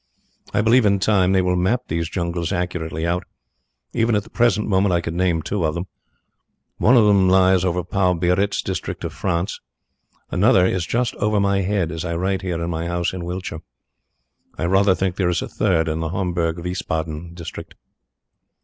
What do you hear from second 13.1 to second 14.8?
in Wiltshire. I